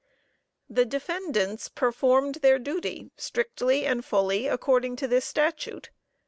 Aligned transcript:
The 0.67 0.83
defendants 0.83 1.69
performed 1.69 2.37
their 2.41 2.57
duty 2.57 3.11
strictly 3.17 3.85
and 3.85 4.03
fully 4.03 4.47
according 4.47 4.95
to 4.95 5.07
the 5.07 5.21
statute. 5.21 5.91